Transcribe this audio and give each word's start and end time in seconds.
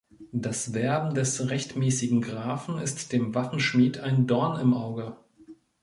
Das 0.33 0.73
Werben 0.73 1.13
des 1.13 1.47
rechtmäßigen 1.47 2.21
Grafen 2.21 2.79
ist 2.79 3.13
dem 3.13 3.35
Waffenschmied 3.35 3.99
ein 3.99 4.25
Dorn 4.25 4.59
im 4.59 4.73
Auge. 4.73 5.15